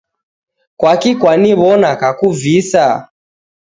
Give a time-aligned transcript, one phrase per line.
[0.79, 2.85] Kwaki kwaniwona kakuvisa?